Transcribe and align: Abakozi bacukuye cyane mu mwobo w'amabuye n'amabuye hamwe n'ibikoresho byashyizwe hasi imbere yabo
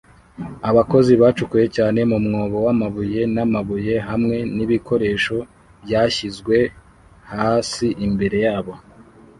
Abakozi 0.69 1.13
bacukuye 1.21 1.65
cyane 1.75 1.99
mu 2.09 2.17
mwobo 2.25 2.57
w'amabuye 2.65 3.21
n'amabuye 3.35 3.95
hamwe 4.07 4.37
n'ibikoresho 4.55 5.37
byashyizwe 5.83 6.57
hasi 7.31 7.87
imbere 8.05 8.37
yabo 8.45 8.73